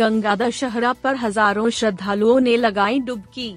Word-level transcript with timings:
गंगा 0.00 0.34
दशहरा 0.34 0.92
पर 0.92 1.16
हज़ारों 1.16 1.70
श्रद्धालुओं 1.70 2.38
ने 2.40 2.56
लगाई 2.56 3.00
डुबकी। 3.00 3.48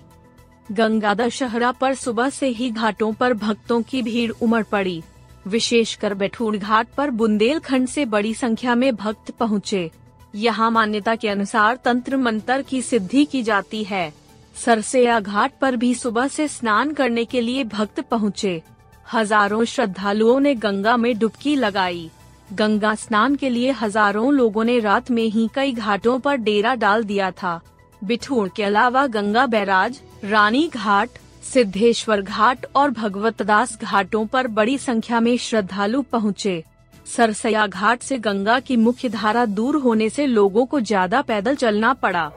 गंगा 0.72 1.14
दशहरा 1.14 1.72
पर 1.72 1.94
सुबह 1.96 2.30
से 2.30 2.48
ही 2.48 2.70
घाटों 2.72 3.12
पर 3.14 3.34
भक्तों 3.34 3.82
की 3.82 4.02
भीड़ 4.02 4.32
उमड़ 4.42 4.64
पड़ी। 4.64 5.02
विशेषकर 5.48 6.14
बैठूर 6.14 6.58
घाट 6.58 6.88
पर 6.88 7.10
बुंदेलखंड 7.12 7.88
से 7.88 8.06
बड़ी 8.06 8.34
संख्या 8.34 8.76
में 8.76 8.96
भक्त 8.96 9.32
पहुँचे। 9.32 9.90
यहाँ 10.34 10.70
मान्यता 10.72 11.16
के 11.16 11.30
अनुसार 11.30 11.80
तंत्र 11.86 12.18
मंत्र 12.18 12.62
की 12.62 12.82
सिद्धि 12.82 13.24
की 13.26 13.44
जाती 13.44 13.84
है। 13.84 14.12
सरसेया 14.56 15.20
घाट 15.20 15.58
पर 15.62 15.76
भी 15.76 15.94
सुबह 15.96 16.28
से 16.28 16.48
स्नान 16.48 16.92
करने 16.94 17.26
के 17.26 17.42
लिए 17.42 17.64
भक्त 17.64 18.02
पहुँचे। 18.02 18.62
हज़ारों 19.14 19.64
श्रद्धालुओं 19.66 20.40
ने 20.40 20.56
गंगा 20.56 20.98
में 20.98 21.18
डुबकी 21.20 21.56
लगाई। 21.56 22.10
गंगा 22.50 22.94
स्नान 22.96 23.36
के 23.36 23.50
लिए 23.50 23.72
हज़ारों 23.72 24.34
लोगों 24.34 24.64
ने 24.64 24.80
रात 24.80 25.12
में 25.12 25.24
ही 25.24 25.50
कई 25.56 25.72
घाटों 25.72 26.18
पर 26.20 26.36
डेरा 26.38 26.74
डाल 26.76 27.04
दिया 27.04 27.30
था। 27.32 27.60
बिठूर 28.02 28.50
के 28.56 28.64
अलावा 28.64 29.06
गंगा 29.08 29.46
बैराज, 29.46 30.00
रानी 30.24 30.68
घाट, 30.68 31.10
सिद्धेश्वर 31.44 32.22
घाट 32.22 32.66
और 32.76 32.92
भगवतदास 32.92 33.78
घाटों 33.82 34.26
पर 34.26 34.48
बड़ी 34.50 34.78
संख्या 34.78 35.20
में 35.20 35.36
श्रद्धालु 35.38 36.02
पहुँचे। 36.02 36.64
सरसया 37.06 37.66
घाट 37.68 38.02
से 38.02 38.18
गंगा 38.18 38.60
की 38.60 38.78
मुख्य 38.78 39.10
धारा 39.10 39.46
दूर 39.48 39.76
होने 39.76 40.10
से 40.10 40.26
लोगों 40.26 40.66
को 40.66 40.80
ज़्यादा 40.82 41.22
पैदल 41.22 41.56
चलना 41.56 41.94
पड़ा। 41.94 42.32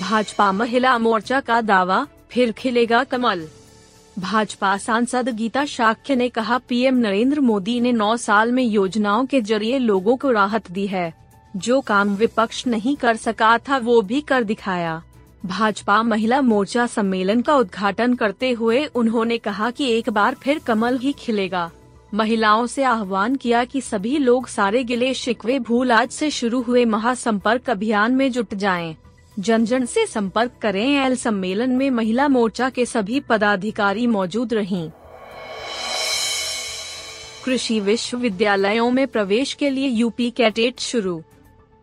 भाजपा 0.00 0.50
महिला 0.52 0.98
मोर्चा 0.98 1.40
का 1.40 1.60
दावा, 1.60 2.06
फिर 2.30 2.52
खिलेगा 2.52 3.02
कमल। 3.04 3.46
भाजपा 4.18 4.76
सांसद 4.76 5.28
गीता 5.28 5.64
शाक्य 5.64 6.14
ने 6.16 6.28
कहा, 6.28 6.58
पीएम 6.58 6.96
नरेंद्र 6.96 7.40
मोदी 7.40 7.80
ने 7.80 7.92
9 7.92 8.16
साल 8.16 8.52
में 8.52 8.62
योजनाओं 8.62 9.26
के 9.26 9.40
ज़रिए 9.40 9.78
लोगों 9.78 10.16
को 10.16 10.30
राहत 10.30 10.70
दी 10.70 10.86
है। 10.86 11.12
जो 11.56 11.80
काम 11.80 12.14
विपक्ष 12.14 12.66
नहीं 12.66 12.96
कर 12.96 13.16
सका 13.16 13.56
था, 13.58 13.78
वो 13.78 14.00
भी 14.02 14.20
कर 14.20 14.44
दिखाया। 14.44 15.02
भाजपा 15.46 16.02
महिला 16.02 16.40
मोर्चा 16.40 16.86
सम्मेलन 16.86 17.40
का 17.40 17.56
उद्घाटन 17.56 18.14
करते 18.14 18.50
हुए 18.50 18.84
उन्होंने 18.84 19.38
कहा 19.38 19.70
कि 19.70 19.90
एक 19.90 20.10
बार 20.10 20.34
फिर 20.34 20.58
कमल 20.58 20.98
ही 20.98 21.12
खिलेगा। 21.12 21.70
महिलाओं 22.14 22.66
से 22.66 22.82
आह्वान 22.82 23.36
किया 23.36 23.64
कि 23.64 23.80
सभी 23.80 24.16
लोग 24.18 24.48
सारे 24.48 24.82
गिले 24.84 25.12
शिकवे 25.14 25.58
भूल 25.58 25.92
आज 25.92 26.10
से 26.10 26.30
शुरू 26.30 26.62
हुए 26.62 26.84
महासंपर्क 26.84 27.70
अभियान 27.70 28.12
में 28.12 28.30
जुट 28.32 28.54
जाएँ। 28.54 28.96
जन 29.40 29.64
जन 29.64 29.84
से 29.86 30.06
संपर्क 30.06 30.52
करें 30.62 31.04
एल 31.04 31.14
सम्मेलन 31.16 31.70
में 31.70 31.90
महिला 31.90 32.28
मोर्चा 32.28 32.68
के 32.70 32.84
सभी 32.86 33.20
पदाधिकारी 33.20 34.06
मौजूद 34.06 34.54
रहीं। 34.54 34.88
कृषि 37.44 37.78
विश्वविद्यालयों 37.80 38.90
में 38.90 39.06
प्रवेश 39.06 39.52
के 39.54 39.70
लिए 39.70 39.88
यूपी 39.88 40.30
कैटेट 40.30 40.80
शुरू 40.80 41.22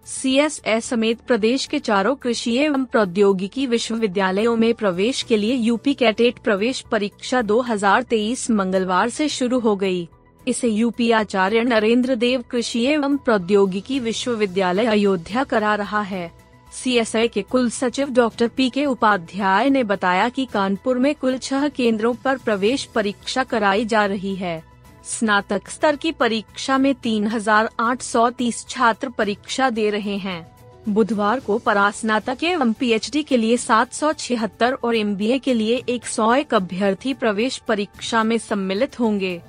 सी 0.05 0.35
एस 0.37 0.61
एस 0.65 0.85
समेत 0.85 1.21
प्रदेश 1.27 1.65
के 1.65 1.79
चारों 1.79 2.15
कृषि 2.15 2.55
एवं 2.57 2.83
प्रौद्योगिकी 2.85 3.65
विश्वविद्यालयों 3.67 4.55
में 4.55 4.73
प्रवेश 4.73 5.21
के 5.21 5.37
लिए 5.37 5.55
यूपी 5.55 5.93
कैटेट 5.93 6.39
प्रवेश 6.39 6.83
परीक्षा 6.91 7.41
2023 7.41 8.49
मंगलवार 8.51 9.09
से 9.09 9.27
शुरू 9.29 9.59
हो 9.59 9.75
गई। 9.75 10.07
इसे 10.47 10.67
यूपी 10.67 11.11
आचार्य 11.11 11.63
नरेंद्र 11.63 12.15
देव 12.15 12.43
कृषि 12.51 12.85
एवं 12.85 13.17
प्रौद्योगिकी 13.17 13.99
विश्वविद्यालय 13.99 14.85
अयोध्या 14.85 15.43
करा 15.43 15.75
रहा 15.75 16.01
है 16.01 16.31
सी 16.73 17.27
के 17.27 17.41
कुल 17.41 17.69
सचिव 17.69 18.09
डॉक्टर 18.09 18.47
पी 18.47 18.69
के 18.69 18.85
उपाध्याय 18.85 19.69
ने 19.69 19.83
बताया 19.83 20.29
कि 20.29 20.45
कानपुर 20.45 20.97
में 20.97 21.15
कुल 21.15 21.37
छह 21.37 21.67
केंद्रों 21.67 22.13
पर 22.13 22.37
प्रवेश 22.37 22.83
परीक्षा 22.83 23.43
कराई 23.43 23.85
जा 23.85 24.05
रही 24.05 24.35
है। 24.35 24.63
स्नातक 25.05 25.69
स्तर 25.69 25.95
की 25.95 26.11
परीक्षा 26.11 26.77
में 26.77 26.95
3,830 26.95 28.65
छात्र 28.69 29.09
परीक्षा 29.09 29.69
दे 29.69 29.89
रहे 29.89 30.17
हैं। 30.17 30.57
बुधवार 30.89 31.39
को 31.39 31.57
परास्नातक 31.57 32.43
एवं 32.43 32.73
पीएचडी 32.73 33.23
के 33.23 33.37
लिए 33.37 33.57
776 33.57 34.73
और 34.83 34.95
एमबीए 34.95 35.39
के 35.39 35.53
लिए 35.53 35.83
101 35.89 36.53
अभ्यर्थी 36.53 37.13
प्रवेश 37.13 37.57
परीक्षा 37.57 38.23
में 38.23 38.37
सम्मिलित 38.37 38.99
होंगे। 38.99 39.41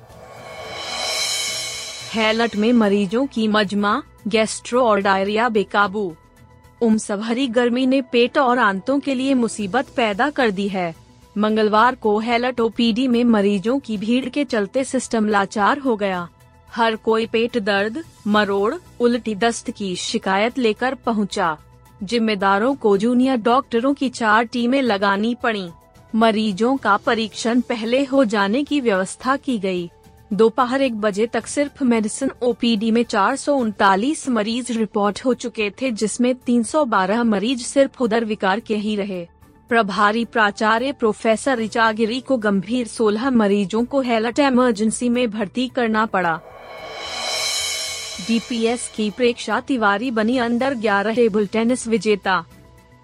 हैलट 2.13 2.55
में 2.55 2.73
मरीजों 2.73 3.25
की 3.25 3.47
मजमा 3.47 4.03
गैस्ट्रो 4.27 4.83
और 4.83 5.01
डायरिया 5.01 5.49
बेकाबू। 5.49 6.15
उमस 6.81 7.11
भरी 7.11 7.47
गर्मी 7.47 7.85
ने 7.85 8.01
पेट 8.01 8.37
और 8.37 8.59
आंतों 8.59 8.99
के 8.99 9.13
लिए 9.13 9.33
मुसीबत 9.33 9.89
पैदा 9.89 10.29
कर 10.29 10.51
दी 10.51 10.67
है 10.67 10.93
मंगलवार 11.37 11.95
को 11.95 12.17
हेलट 12.19 12.59
ओपीडी 12.59 13.07
में 13.07 13.23
मरीजों 13.23 13.79
की 13.79 13.97
भीड़ 13.97 14.29
के 14.29 14.43
चलते 14.45 14.83
सिस्टम 14.83 15.27
लाचार 15.27 15.79
हो 15.79 15.95
गया 15.95 16.27
हर 16.69 16.95
कोई 16.95 17.25
पेट 17.25 17.57
दर्द, 17.57 18.03
मरोड़, 18.27 18.73
उल्टी 18.99 19.35
दस्त 19.35 19.71
की 19.71 19.95
शिकायत 19.95 20.57
लेकर 20.57 20.95
पहुँचा। 20.95 21.57
जिम्मेदारों 22.03 22.73
को 22.75 22.97
जूनियर 22.97 23.37
डॉक्टरों 23.37 23.93
की 23.93 24.09
चार 24.09 24.43
टीमें 24.43 24.81
लगानी 24.81 25.35
पड़ी 25.35 25.67
मरीजों 26.15 26.75
का 26.77 26.97
परीक्षण 26.97 27.61
पहले 27.61 28.03
हो 28.03 28.23
जाने 28.25 28.63
की 28.63 28.79
व्यवस्था 28.81 29.35
की 29.35 29.57
गई। 29.59 29.89
दोपहर 30.33 30.81
एक 30.81 30.99
बजे 31.01 31.25
तक 31.27 31.47
सिर्फ़ 31.47 31.83
मेडिसिन 31.83 32.31
ओपीडी 32.41 32.89
में 32.91 33.03
चार 33.03 33.35
सौ 33.35 33.55
उनतालीस 33.55 34.27
मरीज़ 34.29 34.71
रिपोर्ट 34.73 35.21
हो 35.25 35.33
चुके 35.33 35.69
थे, 35.71 35.91
जिसमें 35.91 36.33
312 36.35 37.23
मरीज़ 37.23 37.63
सिर्फ़ 37.63 38.03
उदर 38.03 38.25
विकार 38.25 38.59
के 38.59 38.75
ही 38.75 38.95
रहे। 38.95 39.27
प्रभारी 39.69 40.25
प्राचार्य 40.25 40.91
प्रोफेसर 40.91 41.57
रिचागिरी 41.57 42.19
को 42.19 42.37
गंभीर 42.37 42.87
16 42.87 43.29
मरीजों 43.29 43.83
को 43.85 44.01
हेलट 44.01 44.39
इमरजेंसी 44.39 45.09
में 45.09 45.29
भर्ती 45.31 45.67
करना 45.67 46.05
पड़ा। 46.05 46.39
डीपीएस 48.27 48.91
की 48.95 49.09
प्रेक्षा 49.09 49.59
तिवारी 49.59 50.11
बनी 50.11 50.37
अंडर 50.37 50.73
11 50.75 51.15
टेबल 51.15 51.47
टेनिस 51.47 51.87
विजेता। 51.87 52.43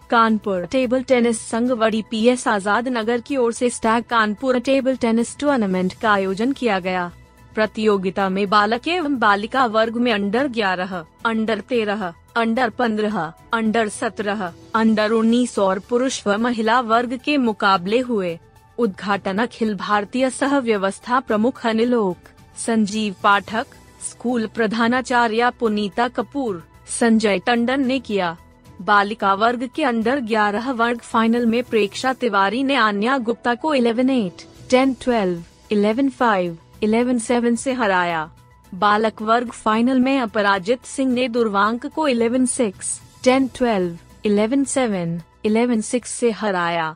कानपुर 0.10 0.66
टेबल 0.66 1.04
टेनिस 1.04 1.40
संघ 1.42 1.72
वड़ी 1.72 2.02
पी 2.02 2.26
एस 2.28 2.48
आज़ाद 2.48 2.88
नगर 2.88 3.22
की 3.22 3.38
ओर 3.38 3.54
से 3.54 3.70
Stag 3.70 4.04
Kanpur 4.04 4.60
table 4.60 4.96
tennis 4.96 5.38
tournament 5.38 5.94
का 5.94 6.12
आयोजन 6.12 6.52
किया 6.52 6.80
गया। 6.80 7.12
प्रतियोगिता 7.56 8.28
में 8.30 8.48
बालक 8.50 8.88
एवं 8.88 9.18
बालिका 9.20 9.66
वर्ग 9.66 9.98
में 9.98 10.12
under 10.14 10.48
11, 10.50 11.04
under 11.26 11.60
13, 11.62 12.14
under 12.38 12.70
15, 12.70 13.32
under 13.54 13.90
17, 13.90 14.52
under 14.76 15.12
19 15.12 15.58
और 15.60 15.80
पुरुष 15.80 16.22
व 16.28 16.38
महिला 16.38 16.80
वर्ग 16.84 17.18
के 17.26 17.38
मुकाबले 17.38 18.00
हुए। 18.02 18.38
उद्घाटन 18.78 19.38
अखिल 19.38 19.76
भारतीय 19.76 20.30
सह 20.30 20.58
व्यवस्था 20.60 21.20
प्रमुख 21.20 21.66
अनिलोक 21.66 22.30
संजीव 22.58 23.16
पाठक 23.24 23.76
स्कूल 24.10 24.48
प्रधानाचार्य 24.48 25.52
पुनीता 25.60 26.08
कपूर 26.08 26.64
संजय 27.00 27.40
टंडन 27.40 27.86
ने 27.86 28.00
किया। 28.00 28.36
बालिका 28.82 29.34
वर्ग 29.34 29.70
के 29.76 29.84
अंडर 29.84 30.20
11 30.20 30.70
वर्ग 30.70 31.00
फाइनल 31.00 31.46
में 31.46 31.64
प्रेक्षा 31.64 32.14
तिवारी 32.14 32.64
ने 32.64 32.76
आन्या 32.76 33.18
गुप्ता 33.18 33.56
को 33.56 33.76
11 33.76 34.10
8, 34.10 34.46
10 34.74 34.96
12, 35.08 35.38
11 35.72 36.10
5, 36.10 36.56
11-7 36.84 37.56
से 37.56 37.74
हराया। 37.74 38.32
बालक 38.74 39.22
वर्ग 39.22 39.52
फाइनल 39.52 40.00
में 40.00 40.20
अपराजित 40.20 40.86
सिंह 40.86 41.14
ने 41.14 41.28
दुर्वांक 41.28 41.86
को 41.86 42.10
11-6, 42.10 43.02
10-12, 43.24 43.92
11-7, 44.26 45.22
11-6 45.46 46.06
से 46.06 46.32
हराया। 46.32 46.96